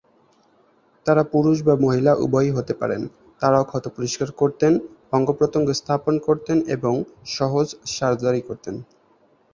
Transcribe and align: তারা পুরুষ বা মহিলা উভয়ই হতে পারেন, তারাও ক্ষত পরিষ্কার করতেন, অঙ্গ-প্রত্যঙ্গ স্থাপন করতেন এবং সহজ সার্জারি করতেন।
তারা 1.05 1.23
পুরুষ 1.31 1.57
বা 1.63 1.75
মহিলা 1.79 2.11
উভয়ই 2.15 2.51
হতে 2.51 2.73
পারেন, 2.73 3.01
তারাও 3.41 3.63
ক্ষত 3.63 3.85
পরিষ্কার 3.95 4.29
করতেন, 4.31 4.73
অঙ্গ-প্রত্যঙ্গ 5.11 5.67
স্থাপন 5.71 6.15
করতেন 6.19 6.57
এবং 6.67 6.93
সহজ 7.29 7.67
সার্জারি 7.87 8.41
করতেন। 8.41 8.75